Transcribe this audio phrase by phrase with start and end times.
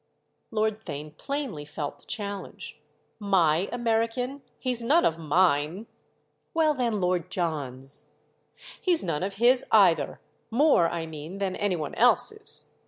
[0.49, 2.81] Lord Theign plainly felt the challenge.
[3.19, 4.41] "'My' American?
[4.57, 5.85] He's none of mine!"
[6.55, 8.09] "Well then Lord John's."
[8.81, 12.71] "He's none of his either—more, I mean, than any one else's.